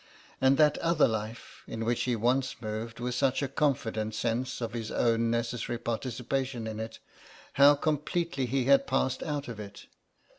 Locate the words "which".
1.85-2.05